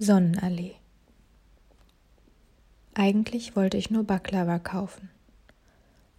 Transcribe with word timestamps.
Sonnenallee. 0.00 0.74
Eigentlich 2.94 3.54
wollte 3.54 3.76
ich 3.76 3.90
nur 3.90 4.02
Baklava 4.02 4.58
kaufen. 4.58 5.08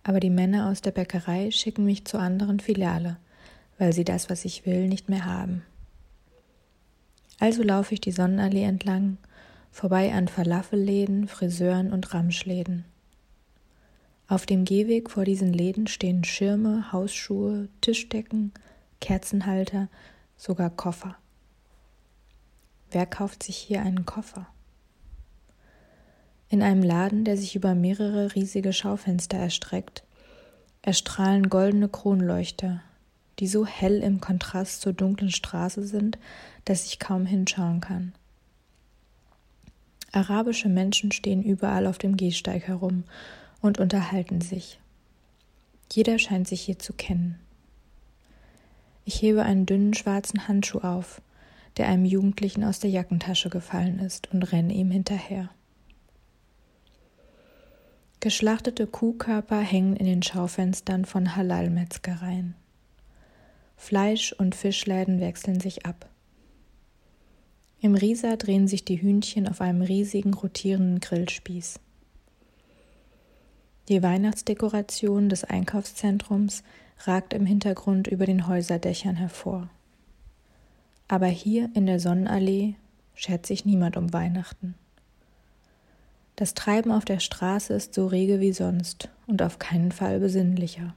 Aber 0.02 0.22
die 0.22 0.30
Männer 0.30 0.70
aus 0.70 0.82
der 0.82 0.92
Bäckerei 0.92 1.52
schicken 1.52 1.84
mich 1.84 2.06
zur 2.06 2.22
anderen 2.22 2.62
Filiale, 2.62 3.18
weil 3.78 3.92
sie 3.92 4.06
das, 4.06 4.30
was 4.30 4.46
ich 4.46 4.66
will, 4.66 4.88
nicht 4.88 5.10
mehr 5.10 5.26
haben. 5.26 5.64
Also 7.38 7.64
laufe 7.64 7.94
ich 7.94 8.00
die 8.00 8.14
Sonnenallee 8.14 8.64
entlang, 8.64 9.18
vorbei 9.72 10.14
an 10.14 10.30
Falafelläden, 10.30 11.28
Friseuren 11.28 11.92
und 11.92 12.14
Ramschläden. 12.14 12.86
Auf 14.30 14.46
dem 14.46 14.64
Gehweg 14.64 15.12
vor 15.12 15.26
diesen 15.26 15.52
Läden 15.52 15.88
stehen 15.88 16.24
Schirme, 16.24 16.94
Hausschuhe, 16.94 17.68
Tischdecken, 17.82 18.54
Kerzenhalter, 19.02 19.90
sogar 20.38 20.70
Koffer. 20.70 21.18
Wer 22.96 23.06
kauft 23.06 23.44
sich 23.44 23.58
hier 23.58 23.82
einen 23.82 24.06
Koffer? 24.06 24.48
In 26.48 26.62
einem 26.62 26.82
Laden, 26.82 27.26
der 27.26 27.36
sich 27.36 27.54
über 27.54 27.76
mehrere 27.76 28.36
riesige 28.36 28.72
Schaufenster 28.72 29.38
erstreckt, 29.38 30.06
erstrahlen 30.82 31.50
goldene 31.50 31.90
Kronleuchter, 31.90 32.82
die 33.40 33.48
so 33.48 33.66
hell 33.66 34.02
im 34.02 34.22
Kontrast 34.22 34.80
zur 34.80 34.94
dunklen 34.94 35.30
Straße 35.30 35.86
sind, 35.86 36.18
dass 36.64 36.86
ich 36.86 36.98
kaum 36.98 37.26
hinschauen 37.26 37.82
kann. 37.82 38.14
Arabische 40.14 40.70
Menschen 40.70 41.12
stehen 41.12 41.44
überall 41.44 41.88
auf 41.88 41.98
dem 41.98 42.16
Gehsteig 42.16 42.64
herum 42.66 43.04
und 43.60 43.78
unterhalten 43.78 44.40
sich. 44.40 44.80
Jeder 45.92 46.18
scheint 46.18 46.48
sich 46.48 46.62
hier 46.62 46.80
zu 46.80 46.94
kennen. 46.94 47.42
Ich 49.04 49.22
hebe 49.22 49.44
einen 49.44 49.66
dünnen 49.66 49.94
schwarzen 49.94 50.48
Handschuh 50.48 50.80
auf, 50.80 51.22
der 51.78 51.88
einem 51.88 52.06
Jugendlichen 52.06 52.64
aus 52.64 52.80
der 52.80 52.90
Jackentasche 52.90 53.50
gefallen 53.50 54.00
ist, 54.00 54.32
und 54.34 54.44
renne 54.52 54.74
ihm 54.74 54.92
hinterher. 54.92 55.50
Geschlachtete 58.20 58.88
Kuhkörper 58.88 59.60
hängen 59.60 59.96
in 59.96 60.06
den 60.06 60.24
Schaufenstern 60.24 61.06
von 61.06 61.36
Halal-Metzgereien. 61.36 62.56
Fleisch- 63.78 64.34
und 64.34 64.56
Fischläden 64.56 65.20
wechseln 65.20 65.60
sich 65.60 65.86
ab. 65.86 66.10
Im 67.82 67.94
Risa 67.94 68.36
drehen 68.36 68.68
sich 68.68 68.84
die 68.84 69.00
Hühnchen 69.00 69.48
auf 69.48 69.62
einem 69.62 69.82
riesigen 69.82 70.34
rotierenden 70.34 71.02
Grillspieß. 71.02 71.80
Die 73.90 74.02
Weihnachtsdekoration 74.02 75.30
des 75.30 75.44
Einkaufszentrums 75.44 76.64
ragt 77.04 77.34
im 77.34 77.46
Hintergrund 77.46 78.08
über 78.08 78.26
den 78.26 78.48
Häuserdächern 78.48 79.18
hervor. 79.18 79.70
Aber 81.08 81.28
hier 81.28 81.70
in 81.74 81.86
der 81.86 82.00
Sonnenallee 82.00 82.76
schert 83.14 83.46
sich 83.46 83.66
niemand 83.66 83.98
um 83.98 84.12
Weihnachten. 84.12 84.76
Das 86.36 86.54
Treiben 86.54 86.92
auf 86.92 87.06
der 87.06 87.20
Straße 87.20 87.74
ist 87.74 87.94
so 87.94 88.08
rege 88.08 88.40
wie 88.40 88.52
sonst 88.52 89.10
und 89.26 89.42
auf 89.42 89.58
keinen 89.60 89.92
Fall 89.92 90.20
besinnlicher. 90.20 90.94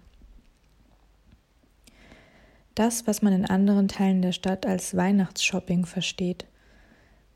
Das, 2.75 3.06
was 3.06 3.23
man 3.23 3.33
in 3.33 3.45
anderen 3.45 3.89
Teilen 3.89 4.23
der 4.23 4.33
Stadt 4.33 4.67
als 4.67 4.97
Weihnachtsshopping 4.97 5.84
versteht, 5.84 6.47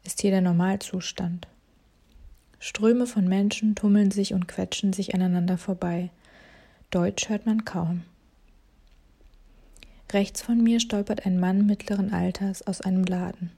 ist 0.05 0.21
hier 0.21 0.31
der 0.31 0.41
Normalzustand. 0.41 1.49
Ströme 2.59 3.07
von 3.07 3.27
Menschen 3.27 3.75
tummeln 3.75 4.13
sich 4.13 4.35
und 4.35 4.47
quetschen 4.47 4.93
sich 4.93 5.15
aneinander 5.15 5.59
vorbei. 5.59 6.11
Deutsch 6.91 7.29
hört 7.29 7.45
man 7.45 7.65
kaum. 7.65 8.05
Rechts 10.13 10.43
von 10.43 10.63
mir 10.63 10.79
stolpert 10.79 11.25
ein 11.25 11.41
Mann 11.41 11.65
mittleren 11.65 12.13
Alters 12.13 12.67
aus 12.67 12.83
einem 12.83 13.05
Laden. 13.05 13.51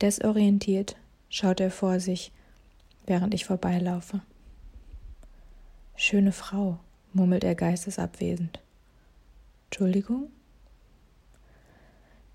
Desorientiert 0.00 0.96
schaut 1.28 1.58
er 1.58 1.72
vor 1.72 1.98
sich, 1.98 2.30
während 3.06 3.34
ich 3.34 3.44
vorbeilaufe. 3.44 4.20
Schöne 5.96 6.32
Frau, 6.32 6.78
murmelt 7.12 7.42
er 7.42 7.54
geistesabwesend. 7.56 8.60
Entschuldigung? 9.66 10.30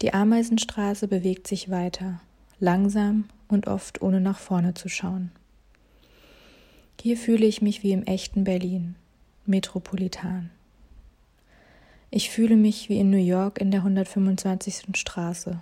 Die 0.01 0.13
Ameisenstraße 0.13 1.07
bewegt 1.07 1.47
sich 1.47 1.69
weiter, 1.69 2.21
langsam 2.59 3.29
und 3.47 3.67
oft 3.67 4.01
ohne 4.01 4.19
nach 4.19 4.39
vorne 4.39 4.73
zu 4.73 4.89
schauen. 4.89 5.31
Hier 7.01 7.17
fühle 7.17 7.45
ich 7.45 7.61
mich 7.61 7.83
wie 7.83 7.93
im 7.93 8.03
echten 8.03 8.43
Berlin, 8.43 8.95
metropolitan. 9.45 10.49
Ich 12.11 12.31
fühle 12.31 12.55
mich 12.55 12.89
wie 12.89 12.99
in 12.99 13.11
New 13.11 13.17
York 13.17 13.61
in 13.61 13.69
der 13.69 13.81
125. 13.81 14.95
Straße, 14.95 15.61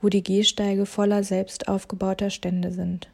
wo 0.00 0.08
die 0.08 0.22
Gehsteige 0.22 0.86
voller 0.86 1.22
selbst 1.22 1.68
aufgebauter 1.68 2.30
Stände 2.30 2.72
sind. 2.72 3.10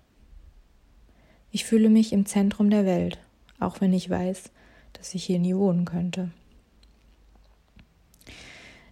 Ich 1.50 1.64
fühle 1.64 1.88
mich 1.88 2.12
im 2.12 2.24
Zentrum 2.24 2.70
der 2.70 2.86
Welt, 2.86 3.18
auch 3.58 3.80
wenn 3.80 3.92
ich 3.92 4.08
weiß, 4.08 4.52
dass 4.92 5.14
ich 5.14 5.24
hier 5.24 5.40
nie 5.40 5.56
wohnen 5.56 5.86
könnte. 5.86 6.30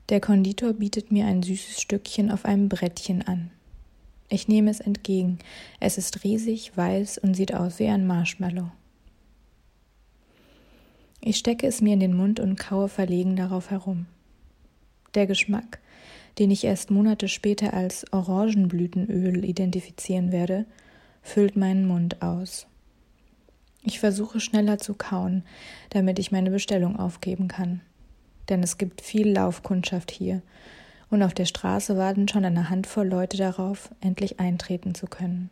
Der 0.08 0.20
Konditor 0.20 0.72
bietet 0.72 1.12
mir 1.12 1.26
ein 1.26 1.44
süßes 1.44 1.80
Stückchen 1.80 2.28
auf 2.28 2.44
einem 2.44 2.68
Brettchen 2.68 3.22
an. 3.22 3.52
Ich 4.28 4.48
nehme 4.48 4.70
es 4.70 4.80
entgegen. 4.80 5.38
Es 5.78 5.96
ist 5.96 6.24
riesig, 6.24 6.76
weiß 6.76 7.18
und 7.18 7.34
sieht 7.34 7.54
aus 7.54 7.78
wie 7.78 7.86
ein 7.86 8.04
Marshmallow. 8.04 8.72
Ich 11.24 11.36
stecke 11.36 11.68
es 11.68 11.80
mir 11.80 11.94
in 11.94 12.00
den 12.00 12.16
Mund 12.16 12.40
und 12.40 12.58
kaue 12.58 12.88
verlegen 12.88 13.36
darauf 13.36 13.70
herum. 13.70 14.06
Der 15.14 15.28
Geschmack, 15.28 15.78
den 16.40 16.50
ich 16.50 16.64
erst 16.64 16.90
Monate 16.90 17.28
später 17.28 17.74
als 17.74 18.12
Orangenblütenöl 18.12 19.44
identifizieren 19.44 20.32
werde, 20.32 20.66
füllt 21.22 21.54
meinen 21.54 21.86
Mund 21.86 22.22
aus. 22.22 22.66
Ich 23.84 24.00
versuche 24.00 24.40
schneller 24.40 24.78
zu 24.78 24.94
kauen, 24.94 25.44
damit 25.90 26.18
ich 26.18 26.32
meine 26.32 26.50
Bestellung 26.50 26.98
aufgeben 26.98 27.46
kann. 27.46 27.82
Denn 28.48 28.60
es 28.64 28.76
gibt 28.76 29.00
viel 29.00 29.30
Laufkundschaft 29.30 30.10
hier, 30.10 30.42
und 31.08 31.22
auf 31.22 31.34
der 31.34 31.44
Straße 31.44 31.96
warten 31.96 32.26
schon 32.26 32.44
eine 32.44 32.68
Handvoll 32.68 33.06
Leute 33.06 33.36
darauf, 33.36 33.90
endlich 34.00 34.40
eintreten 34.40 34.96
zu 34.96 35.06
können. 35.06 35.50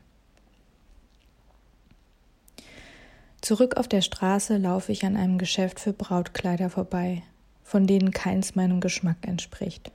Zurück 3.50 3.78
auf 3.78 3.88
der 3.88 4.00
Straße 4.00 4.58
laufe 4.58 4.92
ich 4.92 5.04
an 5.04 5.16
einem 5.16 5.36
Geschäft 5.36 5.80
für 5.80 5.92
Brautkleider 5.92 6.70
vorbei, 6.70 7.24
von 7.64 7.88
denen 7.88 8.12
keins 8.12 8.54
meinem 8.54 8.80
Geschmack 8.80 9.26
entspricht. 9.26 9.90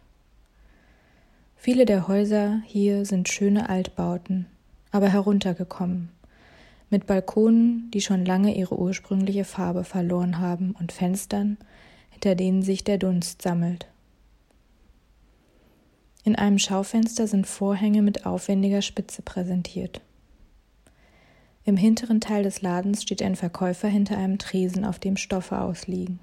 Viele 1.56 1.86
der 1.86 2.10
Häuser 2.10 2.62
hier 2.66 3.06
sind 3.06 3.30
schöne 3.30 3.70
Altbauten, 3.70 4.48
aber 4.92 5.08
heruntergekommen, 5.08 6.10
mit 6.90 7.06
Balkonen, 7.06 7.90
die 7.94 8.02
schon 8.02 8.26
lange 8.26 8.54
ihre 8.54 8.78
ursprüngliche 8.78 9.46
Farbe 9.46 9.86
verloren 9.86 10.40
haben 10.40 10.76
und 10.78 10.92
Fenstern, 10.92 11.58
hinter 12.10 12.36
denen 12.36 12.62
sich 12.62 12.84
der 12.84 12.98
Dunst 12.98 13.42
sammelt. 13.42 13.88
In 16.26 16.36
einem 16.36 16.60
Schaufenster 16.60 17.26
sind 17.26 17.48
Vorhänge 17.48 18.02
mit 18.02 18.26
aufwendiger 18.26 18.82
Spitze 18.82 19.22
präsentiert. 19.22 20.02
Im 21.68 21.78
hinteren 21.78 22.22
Teil 22.22 22.44
des 22.44 22.62
Ladens 22.62 23.02
steht 23.02 23.24
ein 23.24 23.36
Verkäufer 23.36 23.88
hinter 23.88 24.18
einem 24.18 24.38
Tresen, 24.38 24.86
auf 24.86 25.00
dem 25.00 25.18
Stoffe 25.18 25.60
ausliegen. 25.60 26.20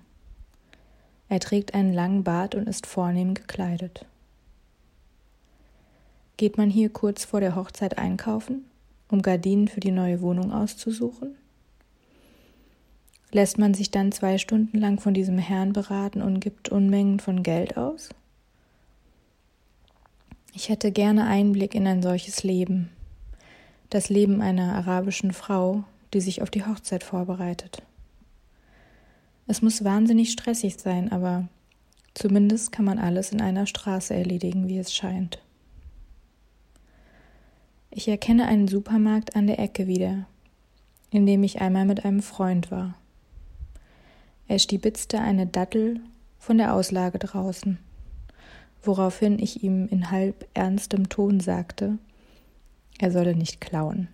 Er 1.29 1.41
trägt 1.41 1.75
einen 1.75 1.93
langen 1.93 2.23
Bart 2.23 2.55
und 2.55 2.69
ist 2.69 2.87
vornehm 2.87 3.35
gekleidet. 3.35 4.07
Geht 6.37 6.59
man 6.59 6.71
hier 6.71 6.91
kurz 6.91 7.25
vor 7.25 7.41
der 7.41 7.57
Hochzeit 7.57 7.99
einkaufen, 7.99 8.65
um 9.09 9.21
Gardinen 9.21 9.67
für 9.67 9.81
die 9.81 9.91
neue 9.91 10.21
Wohnung 10.21 10.53
auszusuchen? 10.53 11.35
Lässt 13.33 13.59
man 13.59 13.75
sich 13.75 13.91
dann 13.91 14.13
zwei 14.13 14.39
Stunden 14.39 14.79
lang 14.79 15.01
von 15.01 15.15
diesem 15.15 15.39
Herrn 15.39 15.73
beraten 15.73 16.23
und 16.23 16.39
gibt 16.39 16.69
Unmengen 16.69 17.19
von 17.19 17.43
Geld 17.43 17.77
aus? 17.77 18.11
Ich 20.55 20.69
hätte 20.69 20.93
gerne 20.93 21.27
Einblick 21.27 21.75
in 21.75 21.87
ein 21.87 22.03
solches 22.03 22.45
Leben, 22.45 22.91
das 23.93 24.09
Leben 24.09 24.41
einer 24.41 24.75
arabischen 24.75 25.33
Frau, 25.33 25.85
die 26.15 26.23
sich 26.23 26.41
auf 26.41 26.49
die 26.49 26.65
Hochzeit 26.65 27.05
vorbereitet. 27.05 27.83
Es 29.47 29.61
muss 29.61 29.85
wahnsinnig 29.85 30.33
stressig 30.33 30.79
sein, 30.79 31.12
aber 31.12 31.47
zumindest 32.15 32.73
kann 32.73 32.87
man 32.87 32.99
alles 32.99 33.33
in 33.33 33.43
einer 33.43 33.67
Straße 33.67 34.15
erledigen, 34.15 34.67
wie 34.67 34.79
es 34.79 34.94
scheint. 34.94 35.43
Ich 37.91 38.09
erkenne 38.09 38.47
einen 38.47 38.67
Supermarkt 38.67 39.37
an 39.37 39.47
der 39.47 39.59
Ecke 39.59 39.87
wieder, 39.87 40.25
in 41.11 41.27
dem 41.27 41.43
ich 41.43 41.61
einmal 41.61 41.85
mit 41.85 42.06
einem 42.06 42.23
Freund 42.23 42.71
war. 42.71 42.95
Er 44.49 44.59
stibitzte 44.59 45.21
eine 45.21 45.47
Dattel 45.47 46.00
von 46.38 46.56
der 46.56 46.73
Auslage 46.73 47.19
draußen, 47.19 47.79
woraufhin 48.83 49.38
ich 49.38 49.62
ihm 49.62 49.87
in 49.88 50.11
halb 50.11 50.47
ernstem 50.55 51.11
Ton 51.11 51.41
sagte, 51.41 51.99
er 53.02 53.10
solle 53.10 53.34
nicht 53.34 53.60
klauen. 53.60 54.06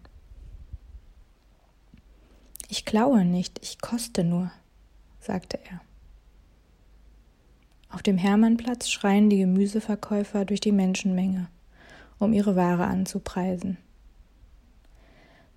Ich 2.71 2.87
klaue 2.87 3.25
nicht, 3.27 3.61
ich 3.63 3.83
koste 3.83 4.25
nur, 4.25 4.51
sagte 5.21 5.59
er. 5.71 5.83
Auf 7.91 8.03
dem 8.03 8.17
Hermannplatz 8.17 8.89
schreien 8.89 9.29
die 9.29 9.39
Gemüseverkäufer 9.39 10.47
durch 10.47 10.61
die 10.61 10.73
Menschenmenge 10.73 11.49
um 12.19 12.33
ihre 12.33 12.57
Ware 12.57 12.87
anzupreisen. 12.87 13.77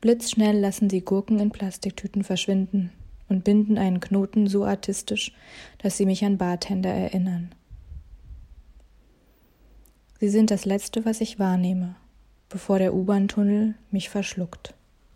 Blitzschnell 0.01 0.59
lassen 0.59 0.89
sie 0.89 1.01
Gurken 1.01 1.39
in 1.39 1.51
Plastiktüten 1.51 2.23
verschwinden 2.23 2.91
und 3.29 3.45
binden 3.45 3.77
einen 3.77 4.01
Knoten 4.01 4.47
so 4.47 4.65
artistisch, 4.65 5.31
dass 5.77 5.95
sie 5.95 6.05
mich 6.05 6.25
an 6.25 6.37
Bartender 6.37 6.91
erinnern. 6.93 7.55
Sie 10.19 10.29
sind 10.29 10.51
das 10.51 10.65
Letzte, 10.65 11.05
was 11.05 11.21
ich 11.21 11.39
wahrnehme, 11.39 11.95
bevor 12.51 12.79
der 12.79 12.93
U-Bahn-Tunnel 12.93 13.75
mich 13.89 14.09
verschluckt. 14.09 14.75